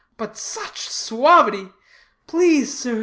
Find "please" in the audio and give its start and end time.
2.25-2.75